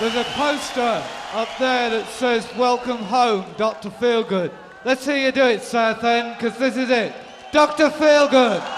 [0.00, 3.90] There's a poster up there that says, Welcome home, Dr.
[3.90, 4.50] Feelgood.
[4.84, 7.14] Let's hear you do it, Southend, because this is it.
[7.52, 7.90] Dr.
[7.90, 8.73] Feelgood.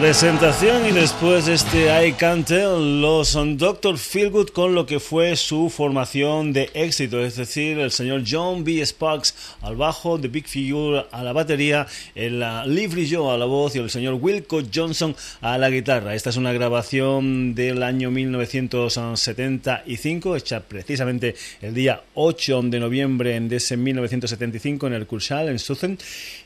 [0.00, 3.98] Presentación y después este I Can't Tell, los Dr.
[3.98, 8.86] Feelgood con lo que fue su formación de éxito, es decir, el señor John B.
[8.86, 13.74] Sparks al bajo, The Big Figure a la batería, el Lively Joe a la voz
[13.74, 16.14] y el señor Wilco Johnson a la guitarra.
[16.14, 23.56] Esta es una grabación del año 1975, hecha precisamente el día 8 de noviembre de
[23.56, 25.98] ese 1975 en el Cursal, en Sutton.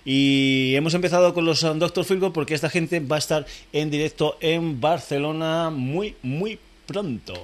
[0.07, 2.05] Y hemos empezado con los Dr.
[2.05, 3.42] Feelgood porque esta gente va a estar
[3.73, 7.35] en directo en Barcelona muy, muy pronto.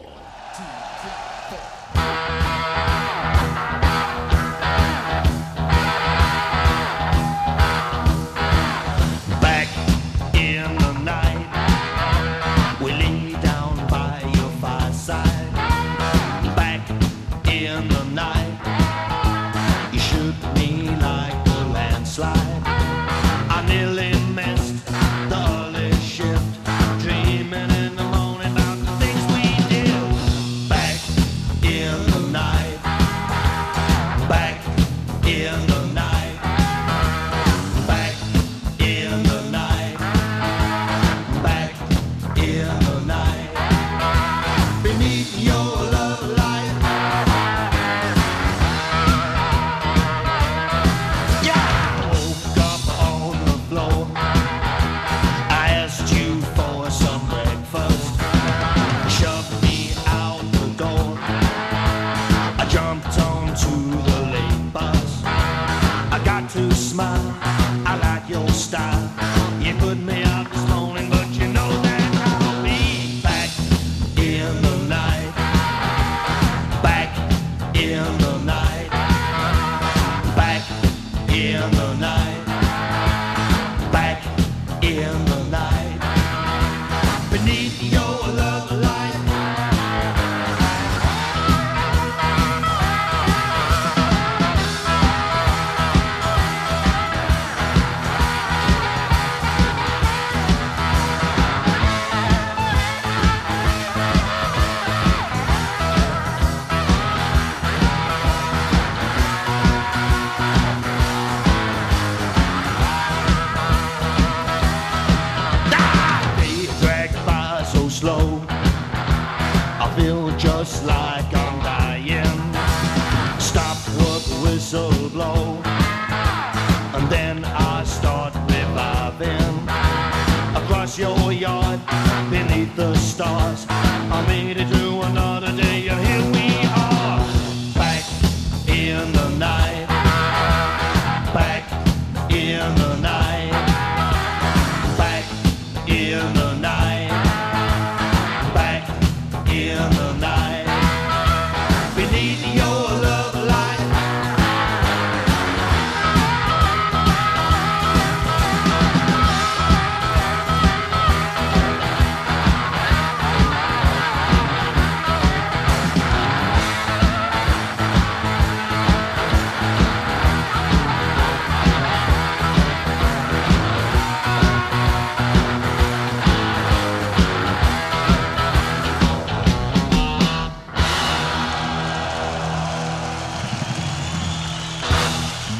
[145.91, 146.88] in the night.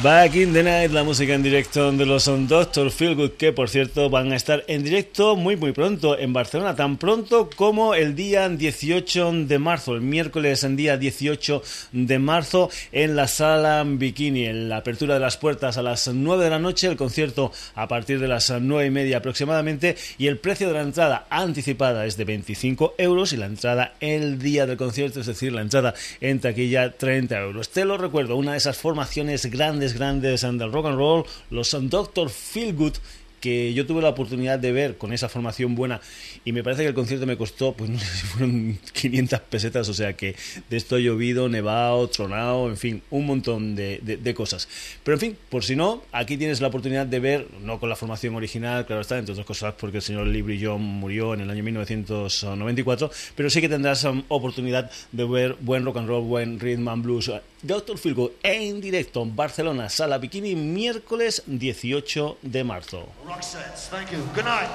[0.09, 4.09] Back in the Night, la música en directo de los Doctor Feelgood, que por cierto
[4.09, 8.49] van a estar en directo muy muy pronto en Barcelona, tan pronto como el día
[8.49, 11.63] 18 de marzo, el miércoles en día 18
[11.93, 16.43] de marzo en la sala Bikini, en la apertura de las puertas a las 9
[16.43, 20.39] de la noche, el concierto a partir de las 9 y media aproximadamente y el
[20.39, 24.79] precio de la entrada anticipada es de 25 euros y la entrada el día del
[24.79, 27.69] concierto, es decir, la entrada en taquilla 30 euros.
[27.69, 32.31] Te lo recuerdo, una de esas formaciones grandes grandes del rock and roll, los Doctor
[32.31, 32.95] Feelgood
[33.41, 36.01] que yo tuve la oportunidad de ver con esa formación buena
[36.45, 39.89] y me parece que el concierto me costó, pues no sé si fueron 500 pesetas,
[39.89, 40.35] o sea que
[40.69, 44.69] de esto llovido, nevado, tronado, en fin, un montón de, de, cosas.
[45.03, 47.97] Pero en fin, por si no, aquí tienes la oportunidad de ver, no con la
[47.97, 51.51] formación original, claro está, entre otras cosas porque el señor Libri John murió en el
[51.51, 56.61] año 1994, pero sí que tendrás um, oportunidad de ver buen rock and roll, buen
[56.61, 57.31] rhythm and blues.
[57.63, 63.09] Doctor Filgo en directo en Barcelona, Sala Bikini, miércoles 18 de marzo.
[63.29, 63.89] Rock sets.
[63.89, 64.23] Thank you.
[64.35, 64.71] Good night.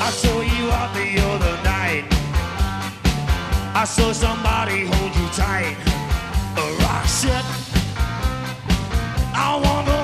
[0.00, 2.04] I saw you out the other night.
[3.74, 5.76] I saw somebody hold you tight.
[6.56, 7.44] A rock set.
[9.34, 10.03] I wonder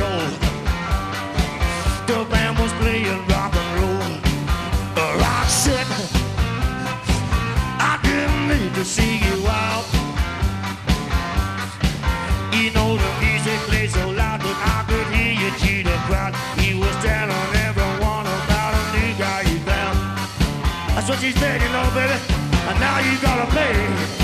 [0.00, 0.20] show.
[2.08, 4.12] The band was playing rock and roll.
[4.96, 5.86] But I said,
[7.90, 9.86] I didn't need to see you out.
[12.56, 16.32] You know the music plays so loud that I could hear you cheat the crowd.
[16.60, 19.96] He was telling everyone about a new guy you found.
[20.94, 22.16] That's what she said, you know, baby.
[22.68, 24.19] And now you gotta pay.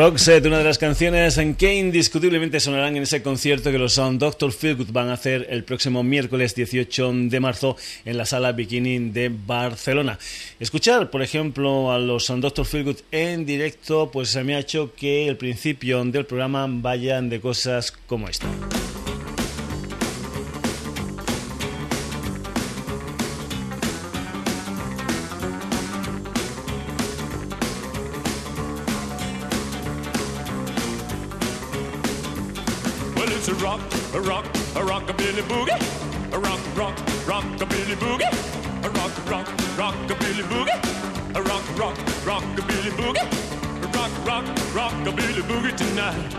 [0.00, 4.18] Roxette, una de las canciones en que indiscutiblemente sonarán en ese concierto que los Sound
[4.18, 7.76] Doctor Feelgood van a hacer el próximo miércoles 18 de marzo
[8.06, 10.18] en la sala Bikini de Barcelona.
[10.58, 15.28] Escuchar, por ejemplo, a los Sound Doctor Feelgood en directo, pues me ha hecho que
[15.28, 18.46] el principio del programa vayan de cosas como esta.
[35.10, 41.96] Rockabilly boogie, a rock, rock, rockabilly boogie, a rock, rock, rockabilly boogie, a rock, rock,
[42.24, 43.26] rockabilly boogie,
[43.82, 46.34] a rock, rock, rockabilly boogie tonight.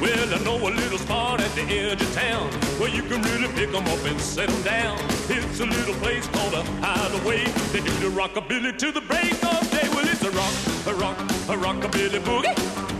[0.00, 3.48] Well, I know a little spot at the edge of town where you can really
[3.54, 4.98] pick 'em up and set 'em down.
[5.28, 7.44] It's a little place called a hideaway.
[7.72, 9.88] They do the rockabilly to the break of day.
[9.94, 10.54] Well, it's a rock,
[10.86, 12.56] a rock, a rockabilly boogie,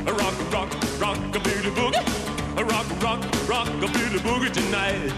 [0.07, 5.13] a rock, rock, rockabilly boogie rock, rock, rock a billy boogie tonight.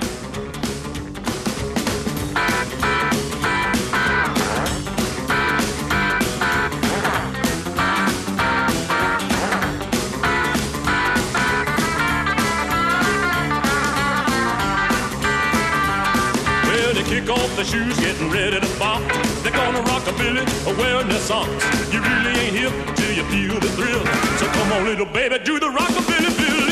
[17.04, 19.02] kick off the shoes, getting ready to bop.
[19.42, 20.44] They're gonna rock a billy,
[20.78, 21.64] wearing their socks.
[21.92, 24.04] You really ain't hip till you feel the thrill.
[24.38, 26.69] So come on, little baby, do the rockabilly bill.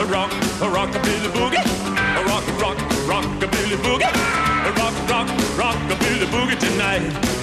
[0.00, 0.30] It's a rock,
[0.62, 2.76] a rock, a rockabilly boogie, a rock, rock,
[3.08, 5.28] rockabilly boogie, a rock, rock,
[5.58, 7.37] rockabilly boogie tonight.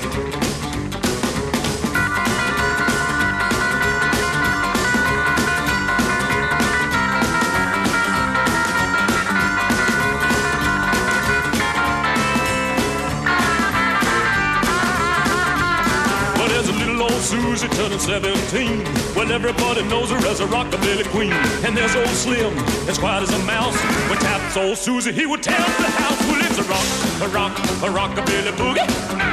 [17.26, 18.84] Susie turning 17.
[19.16, 21.34] Well, everybody knows her as a rockabilly queen.
[21.66, 22.56] And there's old Slim,
[22.88, 23.76] as quiet as a mouse.
[24.10, 26.22] When taps old Susie, he would up the house.
[26.28, 26.86] Well, it's a rock,
[27.22, 28.86] a rock, a rockabilly boogie.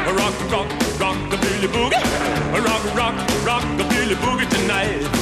[0.08, 2.00] A rock, rock, rockabilly boogie.
[2.56, 5.21] A rock, rock, rockabilly boogie tonight.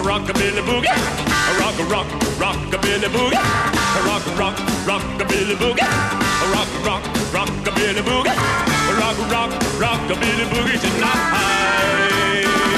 [0.00, 2.06] A rockabilly boogie, a rock, a rock,
[2.40, 4.56] rockabilly boogie, a rock, a rock,
[4.88, 7.02] rockabilly boogie, a rock, a rock,
[7.34, 12.69] rockabilly boogie, a rock, a rock, rockabilly boogie tonight.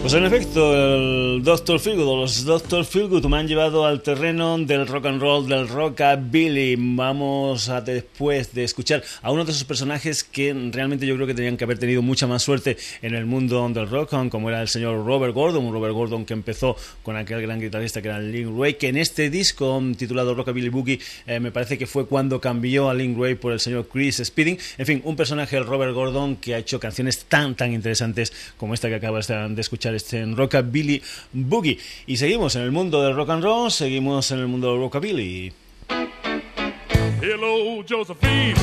[0.00, 1.78] Pues en efecto, el Dr.
[1.78, 2.86] Feelgood los Dr.
[2.86, 6.74] Feelgood me han llevado al terreno del rock and roll, del rockabilly.
[6.78, 11.34] Vamos a después de escuchar a uno de esos personajes que realmente yo creo que
[11.34, 14.68] tenían que haber tenido mucha más suerte en el mundo del rock, como era el
[14.68, 18.48] señor Robert Gordon, un Robert Gordon que empezó con aquel gran guitarrista que era Link
[18.58, 22.88] Ray, que en este disco titulado Rockabilly Boogie eh, me parece que fue cuando cambió
[22.88, 24.58] a Link Ray por el señor Chris Speeding.
[24.78, 28.72] En fin, un personaje, el Robert Gordon, que ha hecho canciones tan, tan interesantes como
[28.72, 31.78] esta que acabas de escuchar este Rockabilly Boogie.
[32.06, 35.52] Y seguimos en el mundo del rock and roll, seguimos en el mundo del rockabilly.
[37.22, 38.54] Hello, Josephine.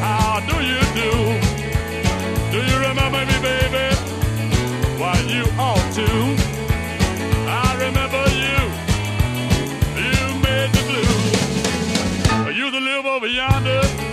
[0.00, 1.10] How do you do?
[2.52, 3.94] Do you remember me, baby?
[4.98, 6.06] Why, you ought to.
[7.48, 8.58] I remember you.
[9.96, 12.46] You made me blue.
[12.46, 14.07] I used to live over yonder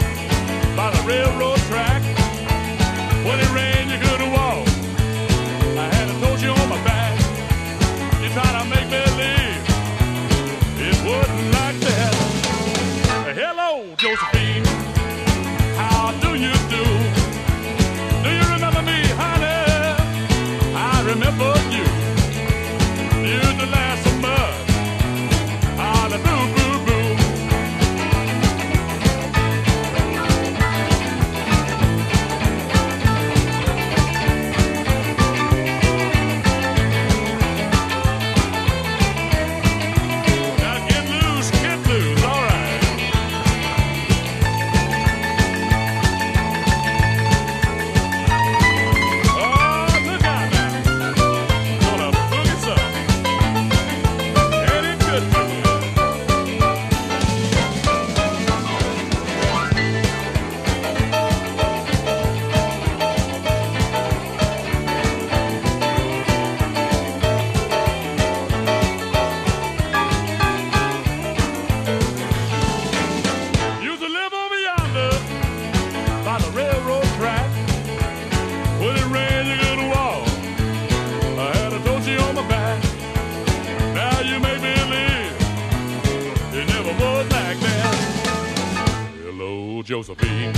[89.96, 90.54] Josephine.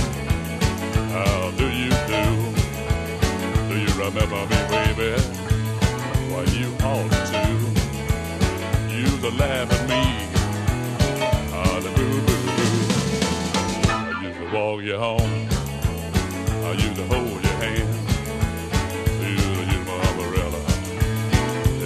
[1.14, 2.24] How do you do?
[3.68, 5.12] Do you remember me, baby?
[6.28, 7.42] Why, you ought to.
[8.92, 10.02] You to laugh at me.
[11.54, 12.42] Ah, boo boo.
[13.86, 15.32] I used to walk you home.
[16.64, 17.90] I used to hold your hand.
[19.22, 20.60] I used to use my umbrella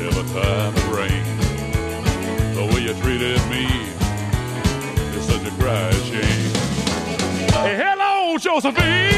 [0.08, 1.28] every time it rained.
[2.56, 3.64] The way you treated me
[5.18, 6.51] is such a crying shame.
[8.32, 9.11] Hey, hello, Josephine.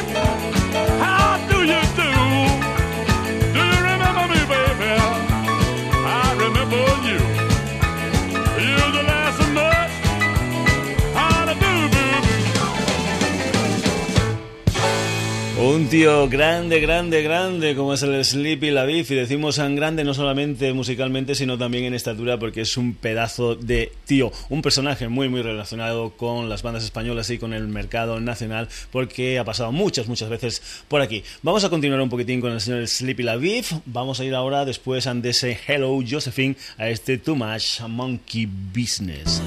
[15.91, 20.73] Tío grande, grande, grande, como es el Sleepy Beef y decimos tan grande no solamente
[20.73, 25.43] musicalmente, sino también en estatura, porque es un pedazo de tío, un personaje muy, muy
[25.43, 30.29] relacionado con las bandas españolas y con el mercado nacional, porque ha pasado muchas, muchas
[30.29, 31.23] veces por aquí.
[31.43, 35.05] Vamos a continuar un poquitín con el señor Sleepy Beef, vamos a ir ahora después
[35.05, 39.41] de ese Hello Josephine a este Too Much Monkey Business.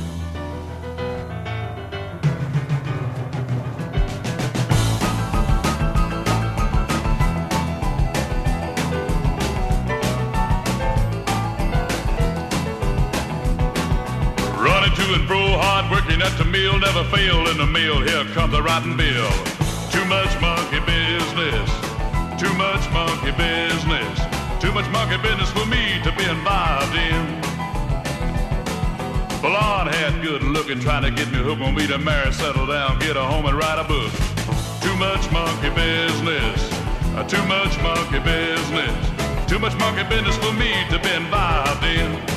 [16.22, 18.02] At the mill, never fail in the meal.
[18.02, 19.30] Here comes a rotten bill.
[19.92, 21.70] Too much monkey business,
[22.40, 24.16] too much monkey business,
[24.62, 27.42] too much monkey business for me to be involved in.
[29.42, 33.00] Blonde had good looking, trying to get me hooked on me to marry, settle down,
[33.00, 34.12] get a home and write a book.
[34.82, 36.72] Too much monkey business,
[37.16, 38.96] uh, too much monkey business,
[39.48, 42.37] too much monkey business for me to be involved in.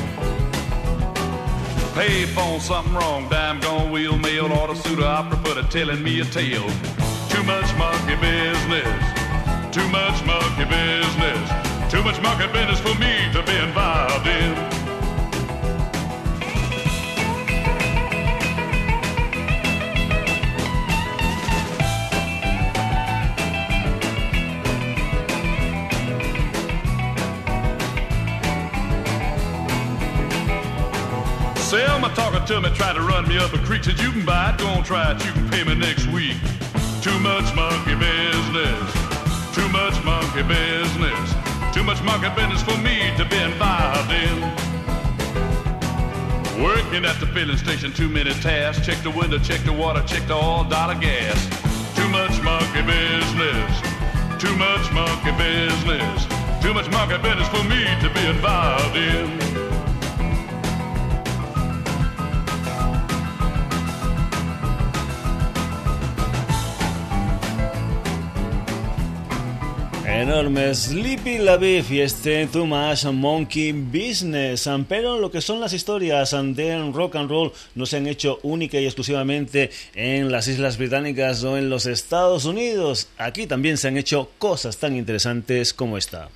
[1.94, 3.28] Pay phone, something wrong.
[3.28, 6.68] Dime gone wheel mail, order suit opera, but a telling me a tale.
[7.28, 9.00] Too much monkey business.
[9.74, 11.50] Too much monkey business.
[11.90, 14.69] Too much monkey business for me to be involved in.
[32.50, 33.84] To me, try to run me up a creek.
[33.84, 36.34] Said you can buy it, go on try it, you can pay me next week.
[37.00, 38.90] Too much monkey business,
[39.54, 41.30] too much monkey business,
[41.72, 44.42] too much monkey business for me to be involved in.
[46.60, 48.84] Working at the filling station, too many tasks.
[48.84, 51.38] Check the window, check the water, check the all dollar gas.
[51.94, 53.70] Too much monkey business,
[54.42, 56.26] too much monkey business,
[56.60, 59.49] too much monkey business for me to be involved in.
[70.30, 74.70] Enorme Sleepy La Beef y este Too Much Monkey Business.
[74.88, 78.78] Pero lo que son las historias de rock and roll no se han hecho única
[78.78, 83.08] y exclusivamente en las Islas Británicas o en los Estados Unidos.
[83.18, 86.28] Aquí también se han hecho cosas tan interesantes como esta.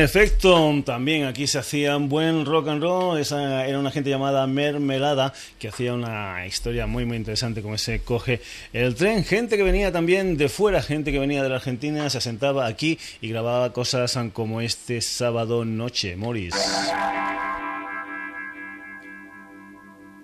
[0.00, 3.18] Efecto, también aquí se hacía un buen rock and roll.
[3.18, 8.00] Esa era una gente llamada Mermelada que hacía una historia muy muy interesante como ese
[8.00, 8.40] coge
[8.72, 9.24] el tren.
[9.24, 12.98] Gente que venía también de fuera, gente que venía de la Argentina, se asentaba aquí
[13.20, 16.16] y grababa cosas como este sábado noche.
[16.16, 16.54] Morris.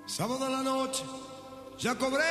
[0.07, 1.03] Sábado a la noche,
[1.79, 2.23] ya cobré.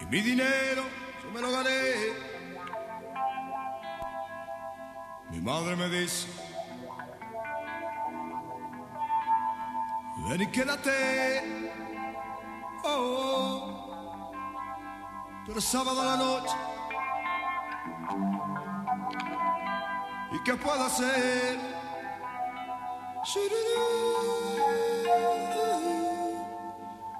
[0.00, 1.01] Y mi dinero
[1.32, 2.32] me lo gané.
[5.30, 6.28] Mi madre me dice,
[10.28, 11.72] ven y quédate.
[12.84, 14.30] Oh,
[15.46, 16.54] pero sábado a la noche.
[20.32, 21.58] ¿Y qué puedo hacer?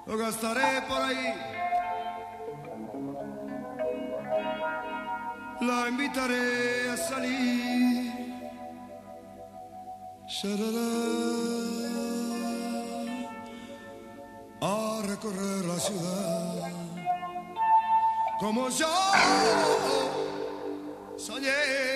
[0.05, 1.52] Lo gastaré por ahí.
[5.73, 7.53] La invitaré a salir.
[14.61, 16.71] a recorrer la ciudad
[18.39, 18.93] como yo
[21.17, 21.92] soñé.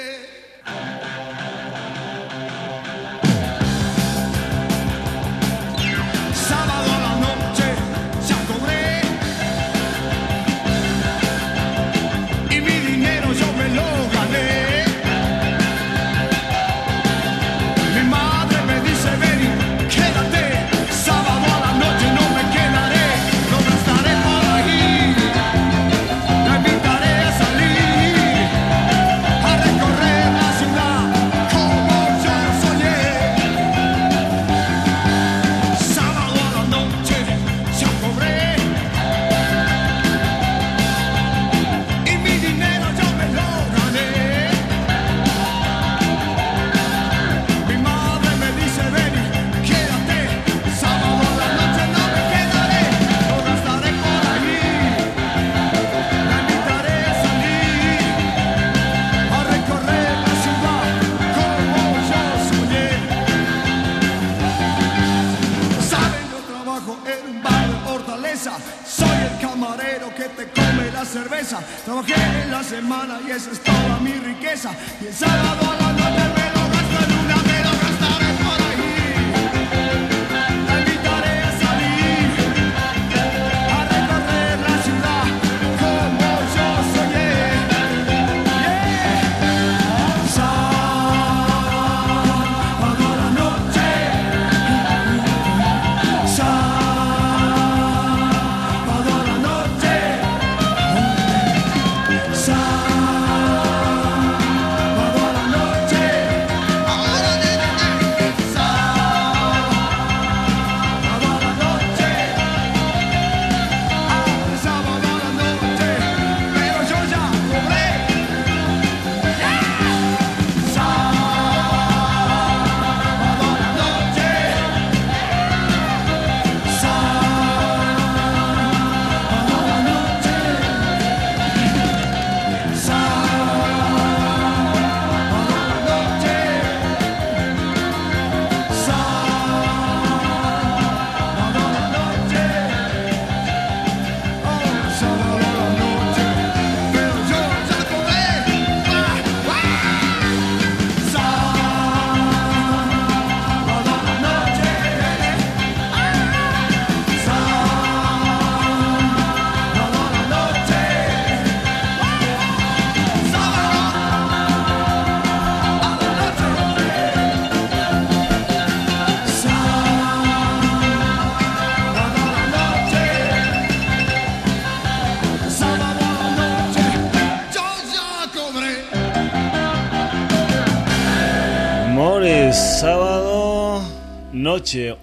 [71.86, 74.72] Trabajé en la semana y esa es toda mi riqueza.
[75.02, 75.77] Y el sábado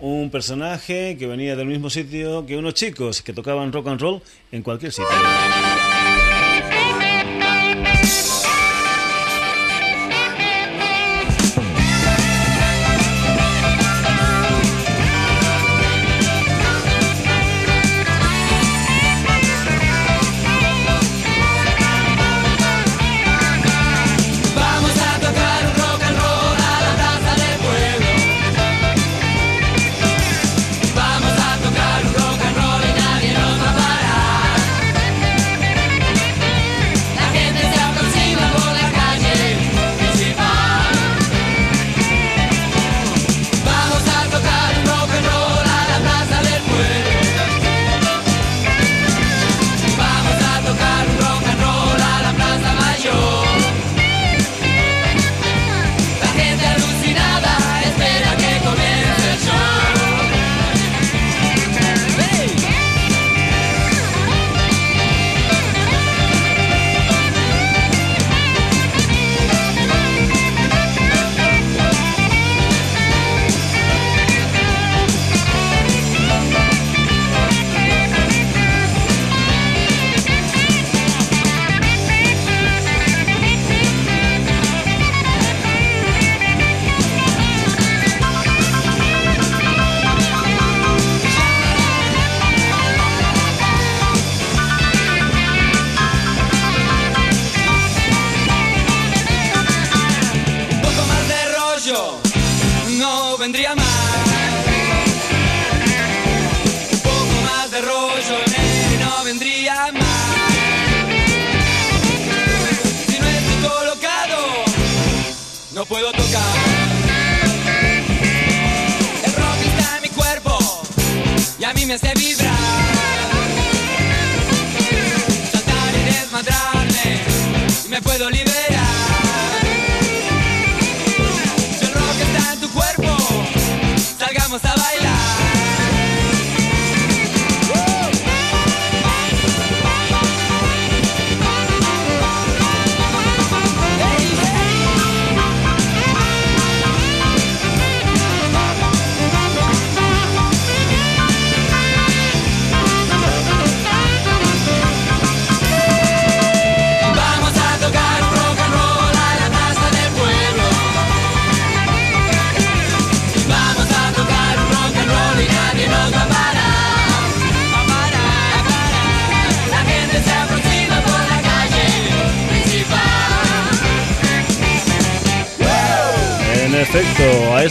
[0.00, 4.22] Un personaje que venía del mismo sitio que unos chicos que tocaban rock and roll
[4.52, 5.08] en cualquier sitio.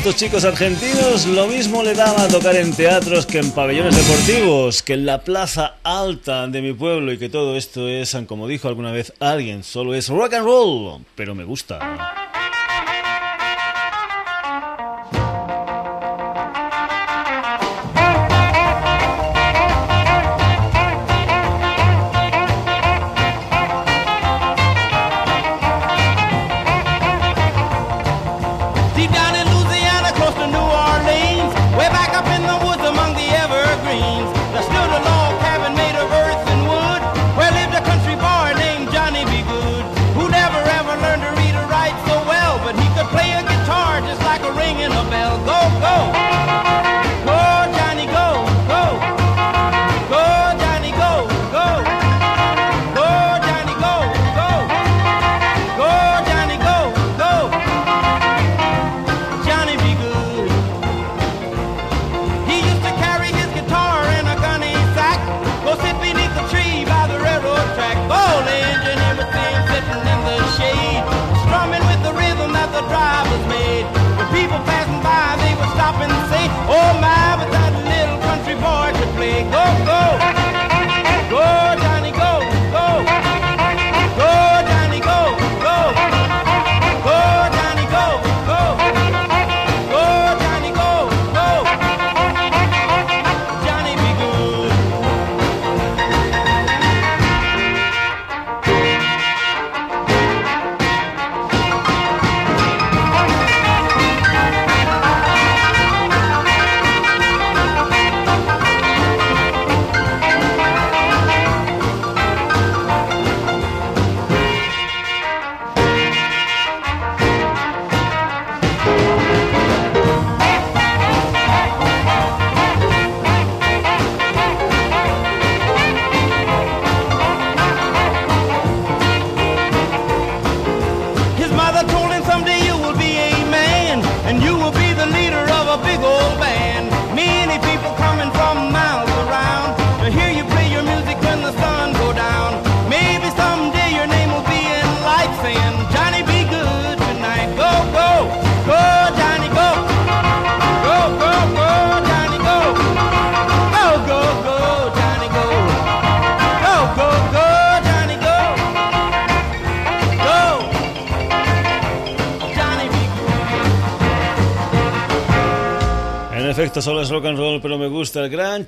[0.04, 4.96] Estos chicos argentinos lo mismo le daba tocar en teatros que en pabellones deportivos, que
[4.96, 8.92] en la plaza alta de mi pueblo y que todo esto es, como dijo alguna
[8.92, 12.23] vez alguien, solo es rock and roll, pero me gusta.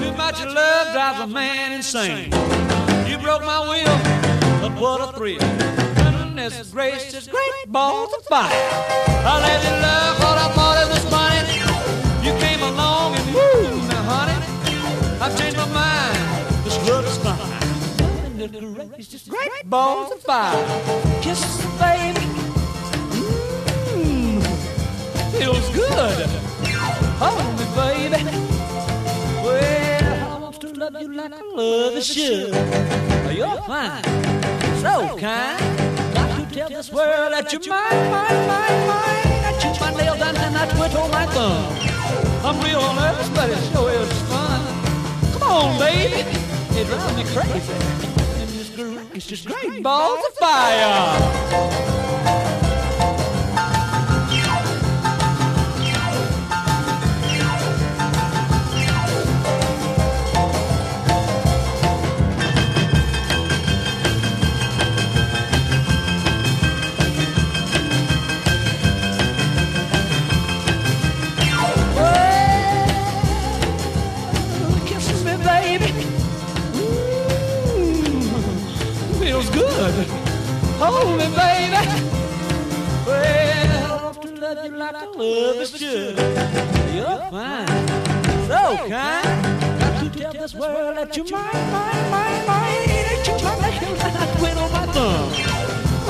[0.00, 2.30] Too much love drives a man insane.
[3.08, 3.98] You broke my will,
[4.60, 5.40] but what a thrill.
[5.96, 8.48] Goodness gracious, great balls of fire.
[8.48, 11.58] I let you love what I thought it was funny.
[12.24, 16.64] You came along and woo, now honey, I've changed my mind.
[16.64, 17.41] This love is fine.
[18.48, 20.52] Gracious, great balls of fire.
[21.22, 22.26] Kisses, the baby.
[23.94, 24.42] Mmm,
[25.38, 26.26] feels good.
[27.22, 28.24] Hold me, baby.
[29.44, 32.52] Well, I want to love you like I love you should.
[33.32, 34.02] You're fine,
[34.82, 35.62] so kind.
[36.12, 39.44] Got to tell this world that you're mine, mine, mine, mine.
[39.46, 41.64] I chew my nails down and I twiddle my thumb.
[42.44, 44.60] I'm real on nervous, but it sure is fun.
[45.32, 46.28] Come on, baby.
[46.74, 48.11] It drives me crazy.
[49.14, 52.01] It's just great balls of fire.
[79.82, 81.82] Hold me, baby.
[83.04, 86.16] Well, to love you like I love is should.
[86.94, 87.66] You're fine,
[88.46, 89.80] so kind.
[89.80, 92.90] Got to tell this world that you're mine, mine, mine, mine.
[92.90, 95.32] Ain't you my nail and I quit on my thumb.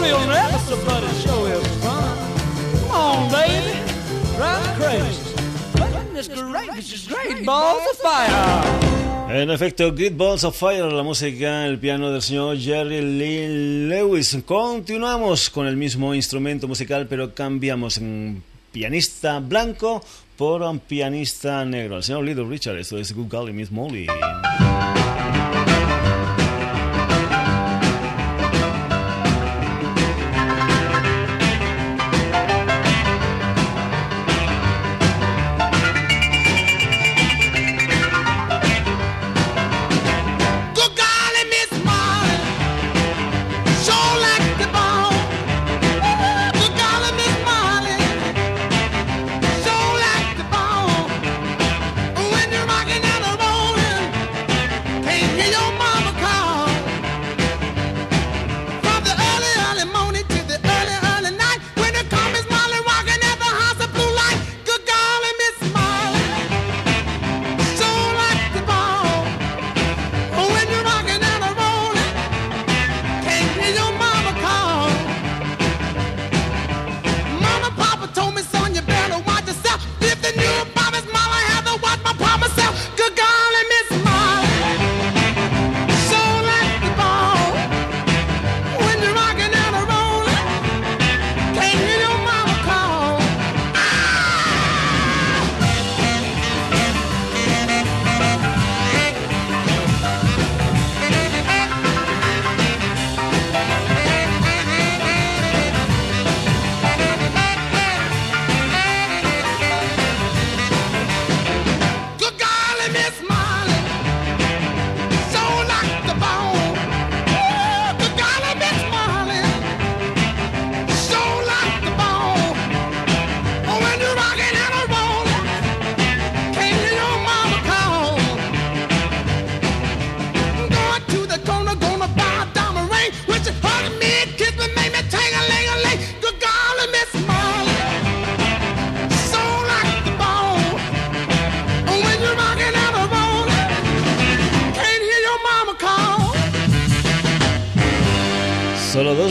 [0.03, 2.19] Real nervous, but it sure is fun.
[2.79, 3.79] Come on, baby,
[4.37, 5.33] drive me crazy.
[5.95, 9.02] Goodness gracious, great balls of fire.
[9.35, 14.37] En efecto, Great Balls of Fire, la música, el piano del señor Jerry Lee Lewis.
[14.45, 20.05] Continuamos con el mismo instrumento musical, pero cambiamos en pianista blanco
[20.37, 21.97] por un pianista negro.
[21.97, 24.07] El señor Little Richard, esto es Good Golly Miss Molly.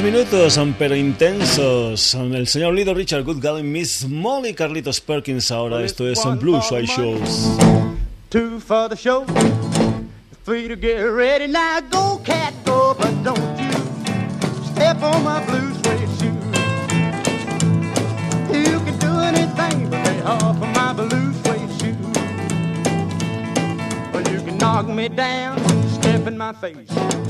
[0.01, 2.15] Pocos minutos, um, pero intensos.
[2.15, 5.51] Um, el señor Lido Richard Goodgall y Miss Molly Carlitos Perkins.
[5.51, 7.57] Ahora esto es un Blue Shy Shows.
[8.29, 9.25] Two for the show,
[10.43, 11.47] three to get ready.
[11.47, 13.71] Now go, cat, go, but don't you
[14.73, 16.33] step on my blue suede shoe.
[18.51, 21.95] You can do anything but lay off of my blue suede shoe.
[24.11, 25.70] Well, you can knock me down.
[26.21, 26.87] Face,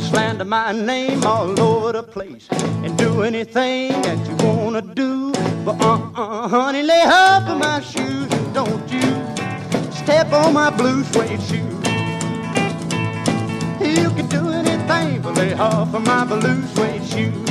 [0.10, 5.32] slander my name all over the place, and do anything that you wanna do.
[5.64, 9.02] But uh-uh, honey, lay off of my shoes and don't you
[9.92, 11.82] step on my blue suede shoes.
[13.80, 17.51] You can do anything but lay off of my blue suede shoes.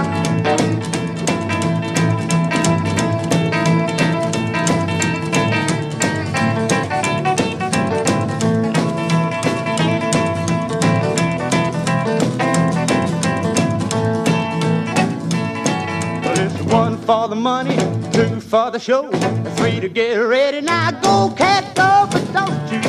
[17.11, 17.75] For the money,
[18.13, 19.09] two for the show,
[19.57, 20.61] three to get ready.
[20.61, 22.81] Now go, cat, go, but don't you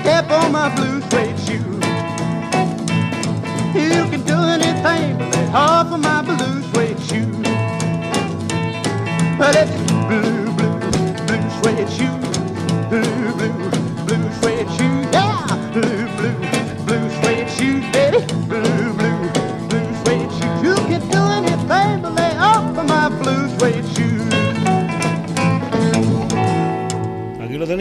[0.00, 1.68] step on my blue suede shoe.
[3.78, 7.30] You can do anything but let off of my blue suede shoe.
[9.36, 9.76] But it's
[10.08, 10.80] blue, blue,
[11.26, 12.17] blue suede shoe,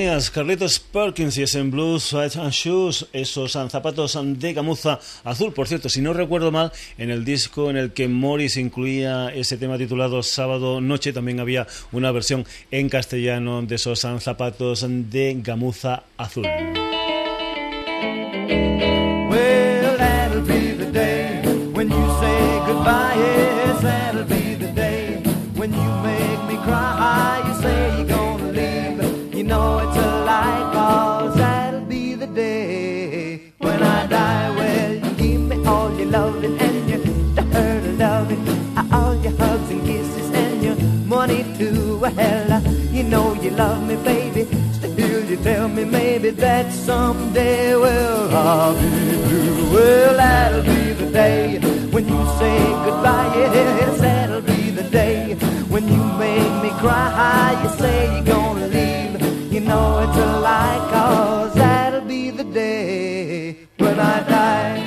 [0.08, 5.52] Tenías, Carlitos Perkins y es en Blue Sweat and Shoes, esos zapatos de gamuza azul.
[5.52, 9.58] Por cierto, si no recuerdo mal, en el disco en el que Morris incluía ese
[9.58, 16.04] tema titulado Sábado Noche, también había una versión en castellano de esos zapatos de gamuza
[16.16, 16.48] azul.
[43.58, 44.44] Love me, baby.
[44.74, 49.74] Still, you tell me maybe that someday, well, I'll be blue.
[49.74, 51.60] Well, that'll be the day
[51.92, 53.34] when you say goodbye.
[53.36, 55.34] Yes, that'll be the day
[55.74, 57.60] when you make me cry.
[57.64, 59.52] You say you're gonna leave.
[59.52, 64.87] You know it's a lie, cause that'll be the day when I die.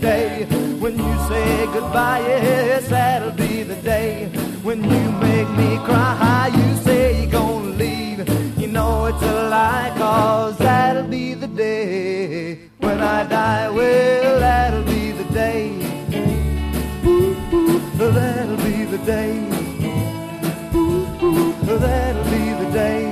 [0.00, 0.44] the day
[0.78, 2.20] when you say goodbye.
[2.20, 4.26] Yes, that'll be the day
[4.62, 6.50] when you make me cry.
[6.54, 8.28] You say you're gonna leave.
[8.58, 13.70] You know it's a lie, cause that'll be the day when I die.
[13.70, 15.70] Well, that'll be the day.
[17.04, 17.34] Ooh,
[17.98, 19.32] that'll be the day.
[20.74, 23.02] Ooh, that'll be the day.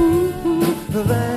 [0.00, 1.33] Ooh, that'll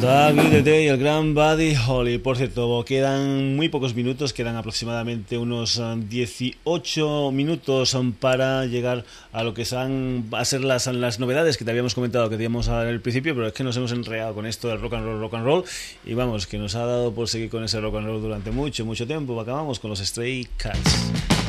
[0.00, 2.18] David Day, el gran Buddy Holly.
[2.18, 9.04] Por cierto, quedan muy pocos minutos, quedan aproximadamente unos eh, 18 minutos eh, para llegar
[9.32, 12.68] a lo que van a ser las, las novedades que te habíamos comentado que teníamos
[12.68, 15.34] al principio, pero es que nos hemos enredado con esto del rock and roll, rock
[15.34, 15.64] and roll,
[16.06, 18.84] y vamos, que nos ha dado por seguir con ese rock and roll durante mucho,
[18.84, 19.40] mucho tiempo.
[19.40, 21.47] Acabamos con los Stray Cats.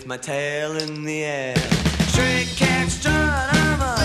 [0.00, 1.56] With my tail in the air.
[2.08, 3.96] Stray cat strut, I'm a,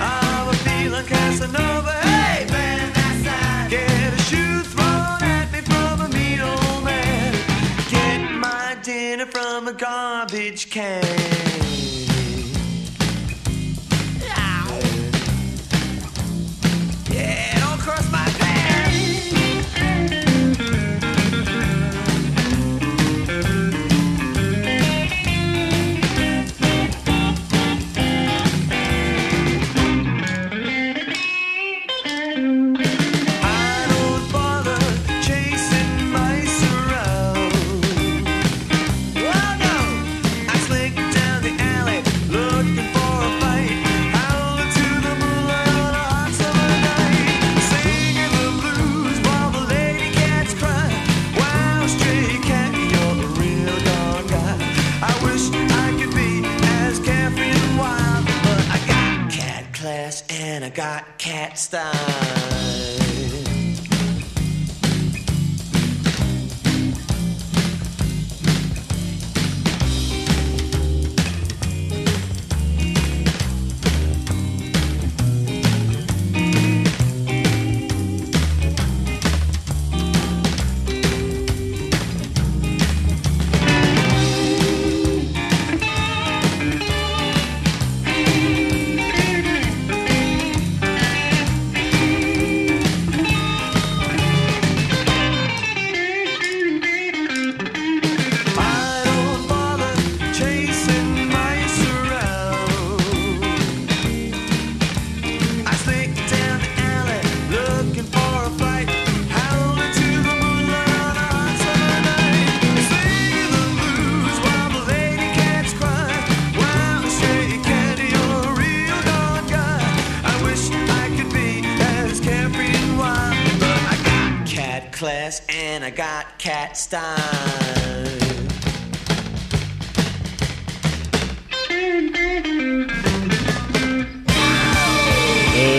[0.00, 1.92] I'm a feeling Casanova.
[2.02, 2.46] Hey,
[3.68, 7.34] get a shoe thrown at me from a mean old man.
[7.90, 11.05] Get my dinner from a garbage can.
[61.76, 62.15] time.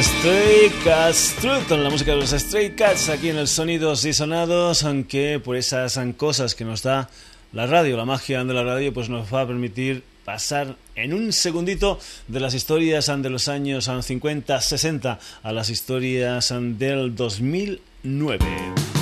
[0.01, 4.83] Stray Cats Truth, la música de los Stray Cats aquí en el Sonidos y Sonados,
[4.83, 7.09] aunque por esas cosas que nos da
[7.53, 11.31] la radio, la magia de la radio, pues nos va a permitir pasar en un
[11.31, 18.96] segundito de las historias de los años 50, 60 a las historias del 2009.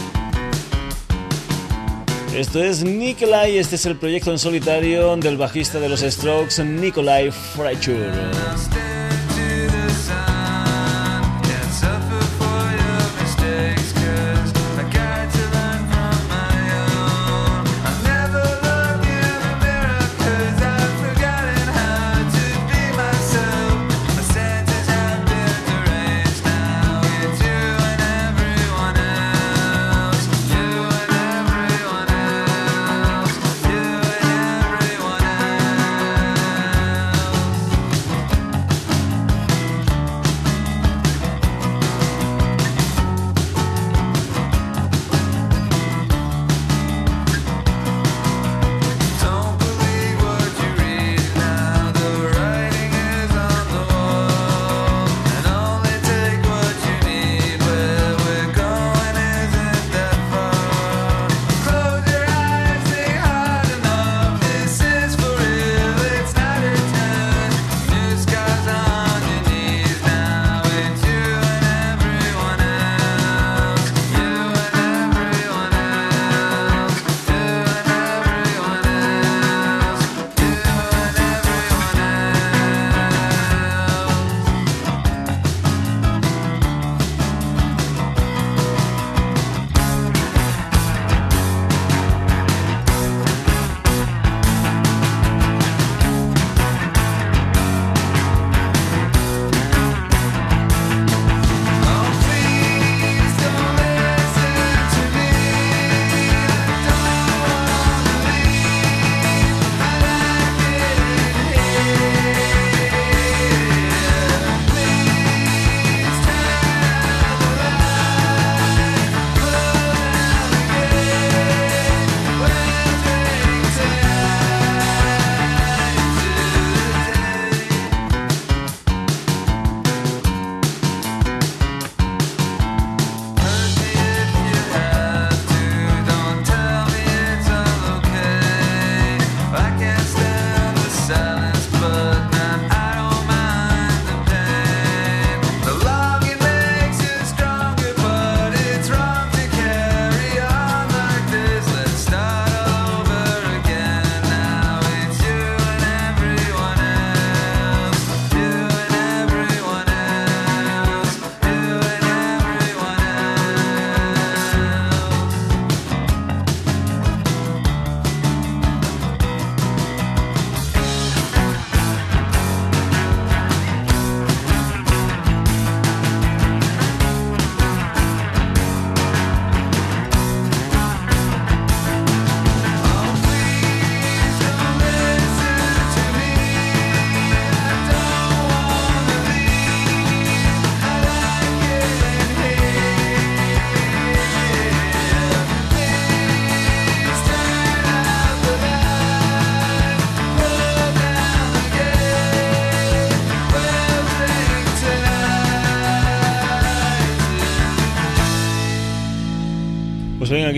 [2.34, 7.32] Esto es Nikolai, este es el proyecto en solitario del bajista de los Strokes, Nikolai
[7.32, 8.12] Freischur.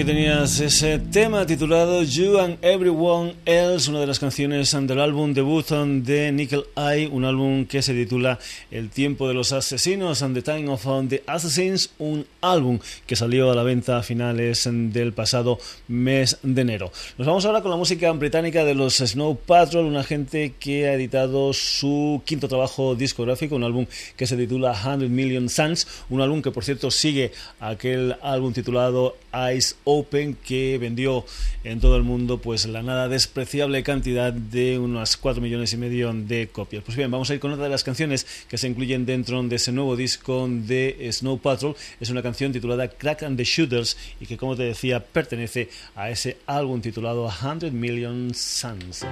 [0.07, 5.67] Tenías ese tema titulado You and Everyone Else, una de las canciones del álbum debut
[5.67, 8.39] de Nickel Eye, un álbum que se titula
[8.71, 13.51] El tiempo de los asesinos and the time of the assassins, un álbum que salió
[13.51, 16.89] a la venta a finales del pasado mes de enero.
[17.17, 20.93] Nos vamos ahora con la música británica de los Snow Patrol, una gente que ha
[20.93, 23.85] editado su quinto trabajo discográfico, un álbum
[24.15, 29.17] que se titula 100 Million Suns, un álbum que por cierto sigue aquel álbum titulado
[29.33, 31.25] Eyes Open que vendió
[31.63, 36.13] en todo el mundo pues la nada despreciable cantidad de unas 4 millones y medio
[36.13, 36.83] de copias.
[36.83, 39.55] Pues bien, vamos a ir con otra de las canciones que se incluyen dentro de
[39.55, 41.75] ese nuevo disco de Snow Patrol.
[41.99, 46.09] Es una canción titulada Crack and the Shooters y que como te decía pertenece a
[46.09, 49.05] ese álbum titulado 100 Million Suns.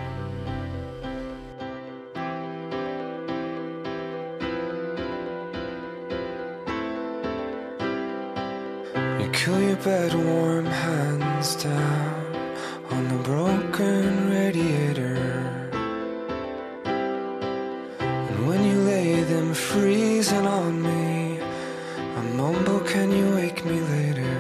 [9.36, 12.36] Kill your bed warm hands down
[12.90, 15.18] on the broken radiator.
[18.00, 21.42] And when you lay them freezing on me,
[22.18, 24.36] I mumble, Can you wake me later?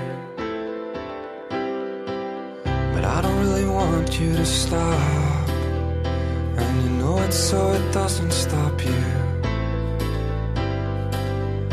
[2.94, 5.50] But I don't really want you to stop.
[6.62, 9.04] And you know it so it doesn't stop you.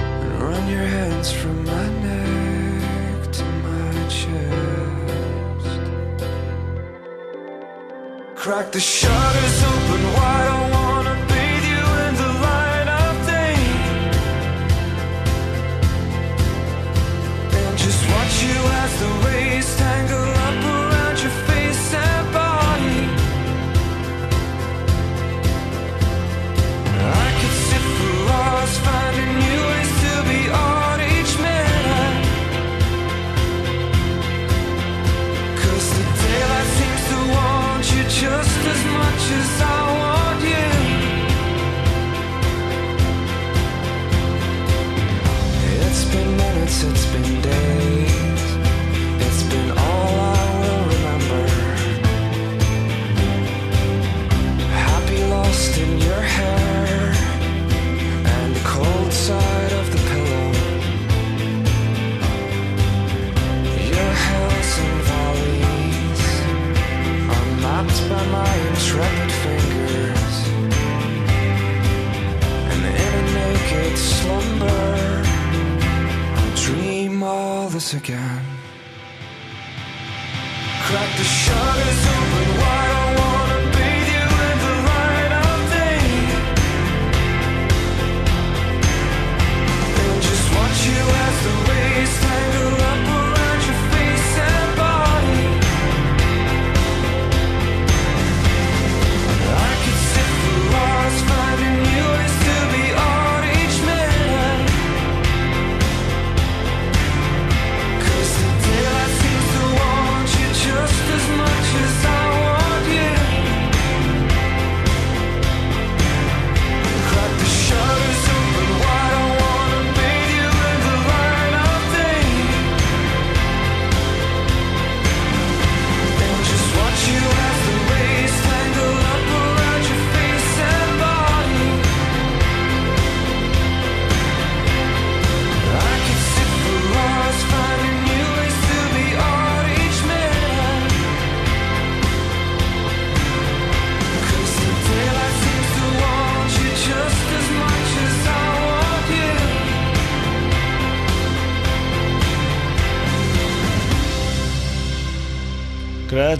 [0.02, 2.41] And run your hands from my neck
[4.12, 5.80] chest.
[8.34, 10.01] Crack the shutters open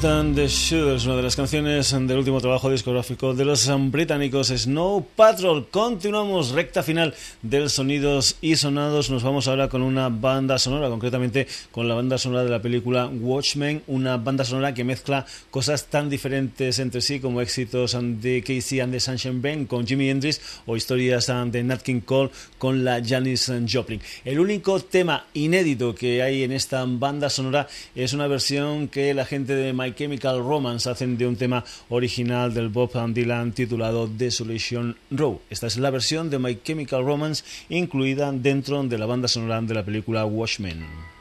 [0.05, 5.07] And the Shooters, una de las canciones del último trabajo discográfico de los británicos Snow
[5.15, 5.69] Patrol.
[5.69, 9.11] Continuamos recta final del Sonidos y Sonados.
[9.11, 13.07] Nos vamos ahora con una banda sonora, concretamente con la banda sonora de la película
[13.07, 18.81] Watchmen, una banda sonora que mezcla cosas tan diferentes entre sí como éxitos de Casey
[18.81, 23.01] and the Sunshine Band con Jimi Hendrix o historias de Nat King Cole con la
[23.05, 24.01] Janis Joplin.
[24.25, 29.25] El único tema inédito que hay en esta banda sonora es una versión que la
[29.25, 34.97] gente de My Chemical Romance hacen de un tema original del Bob Dylan titulado Desolation
[35.11, 35.43] Row.
[35.51, 39.75] Esta es la versión de My Chemical Romance incluida dentro de la banda sonora de
[39.75, 41.12] la película Watchmen.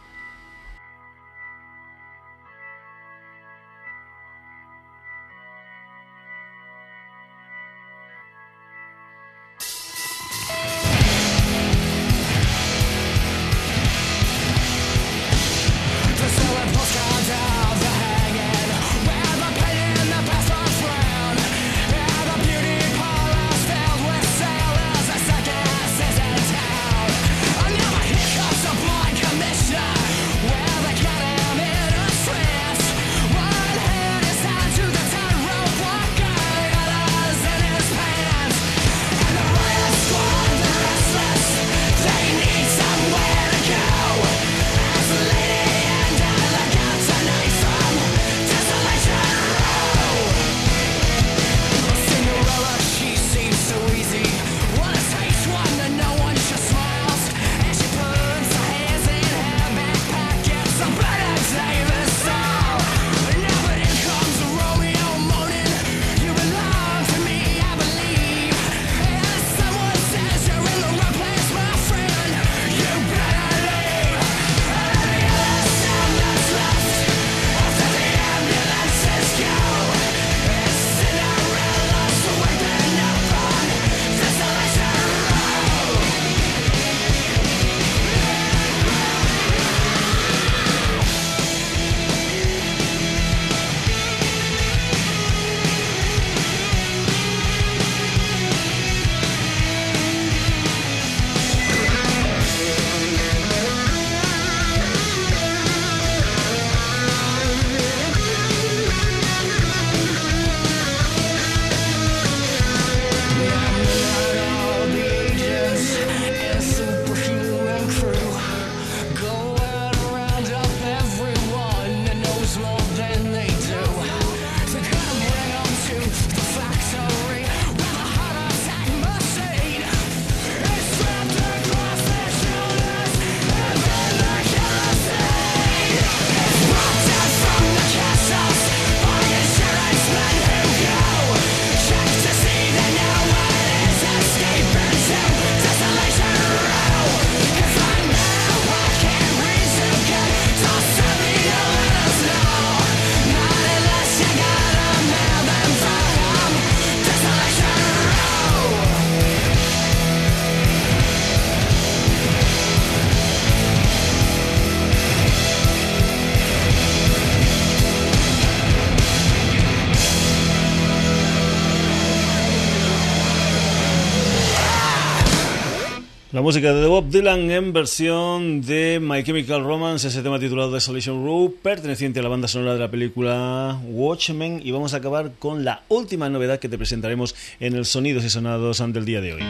[176.34, 181.26] La música de Bob Dylan en versión de My Chemical Romance, ese tema titulado Desolation
[181.26, 184.62] Room, perteneciente a la banda sonora de la película Watchmen.
[184.64, 188.30] Y vamos a acabar con la última novedad que te presentaremos en el Sonidos y
[188.30, 189.42] Sonados del día de hoy.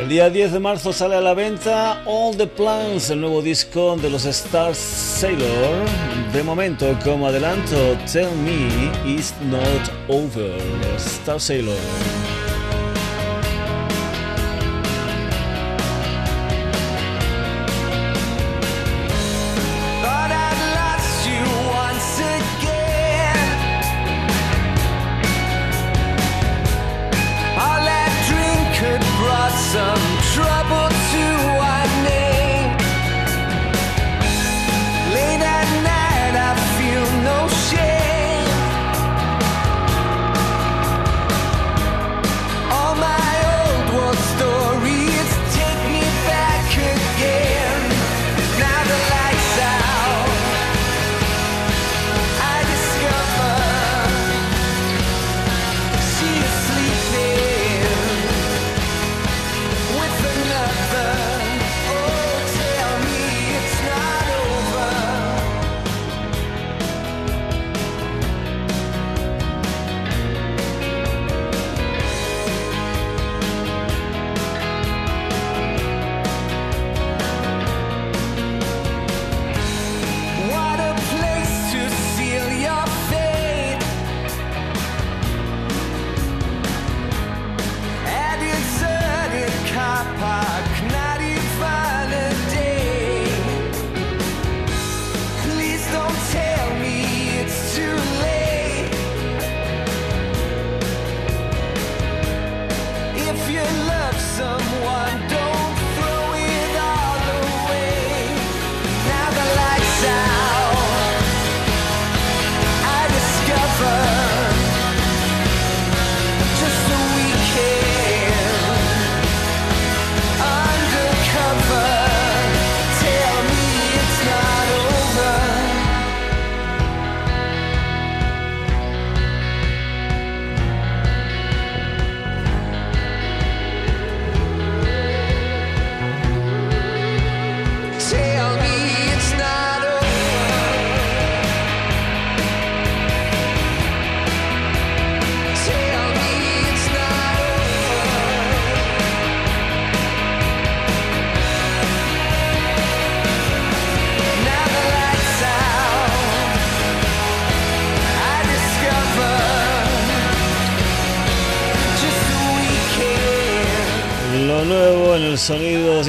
[0.00, 3.98] El día 10 de marzo sale a la venta All the Plans, el nuevo disco
[3.98, 5.84] de los Star Sailor.
[6.32, 10.56] De momento, como adelanto, Tell Me It's Not Over,
[10.96, 11.76] Star Sailor.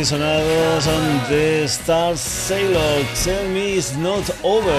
[0.08, 3.03] Sonados son de Star Sailor.
[3.26, 4.72] Tell me it's not over.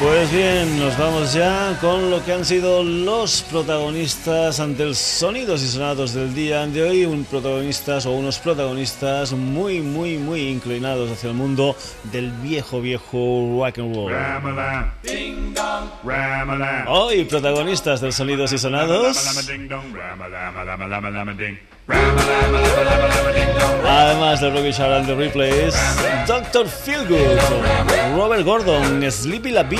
[0.00, 5.62] Pues bien, nos vamos ya con lo que han sido los protagonistas ante el Sonidos
[5.62, 7.04] y Sonados del día de hoy.
[7.04, 13.58] Un protagonistas o unos protagonistas muy, muy, muy inclinados hacia el mundo del viejo, viejo
[13.60, 14.12] rock and roll.
[16.88, 19.18] Hoy protagonistas del Sonidos y Sonados.
[23.86, 25.74] Además de Robbie Shaw and the Replays,
[26.26, 26.66] Dr.
[26.66, 27.38] Feelgood,
[28.16, 29.78] Robert Gordon, Sleepy LaBeef,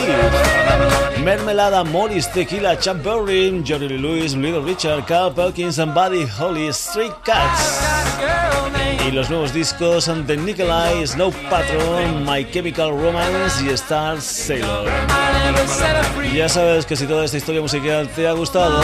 [1.24, 6.72] Mermelada Morris, Tequila, Chuck Berry, Jerry Lee Lewis, Little Richard, Carl Perkins and Buddy Holly,
[6.72, 7.80] Stray Cats.
[9.06, 14.88] Y los nuevos discos de Nikolai, Snow Patrol, My Chemical Romance y Star Sailor.
[16.34, 18.80] Ya sabes que si toda esta historia musical te ha gustado,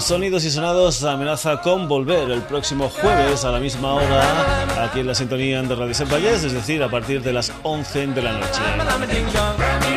[0.00, 5.06] Sonidos y Sonados amenaza con volver el próximo jueves a la misma hora aquí en
[5.06, 8.60] la sintonía de Radio Valles, es decir, a partir de las 11 de la noche.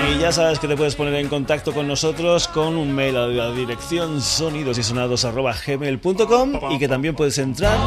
[0.09, 3.25] Y ya sabes que te puedes poner en contacto con nosotros con un mail a
[3.27, 7.77] la dirección sonidosysonados.gmail.com y que también puedes entrar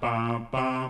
[0.00, 0.89] ba ba